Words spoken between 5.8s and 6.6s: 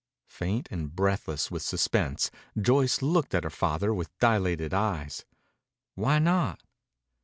"Why not?"